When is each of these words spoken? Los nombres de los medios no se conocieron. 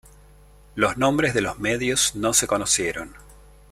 Los 0.73 0.97
nombres 0.97 1.35
de 1.35 1.41
los 1.41 1.59
medios 1.59 2.15
no 2.15 2.33
se 2.33 2.47
conocieron. 2.47 3.13